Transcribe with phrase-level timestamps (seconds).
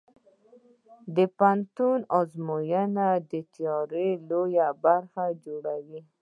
[1.15, 6.01] د پوهنتون ازموینې د تیاری لویه برخه جوړوي.